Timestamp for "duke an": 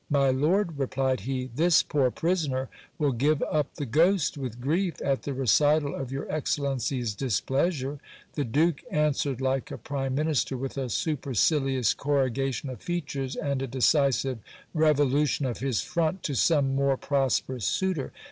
8.43-9.11